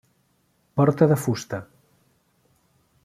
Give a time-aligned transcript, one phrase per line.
[0.79, 1.59] Porta de fusta.